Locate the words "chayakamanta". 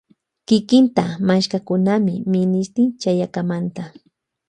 3.01-3.83